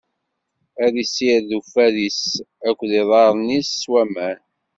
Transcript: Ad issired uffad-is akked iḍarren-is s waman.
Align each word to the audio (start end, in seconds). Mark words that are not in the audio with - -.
Ad 0.83 0.95
issired 1.03 1.49
uffad-is 1.57 2.21
akked 2.67 2.89
iḍarren-is 3.01 3.69
s 3.81 3.83
waman. 3.91 4.39